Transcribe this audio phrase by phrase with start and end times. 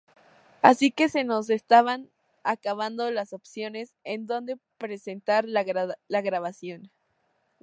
[0.63, 2.09] Así que se nos estaban
[2.41, 5.63] acabando las opciones en dónde presentar la
[6.23, 6.89] grabación.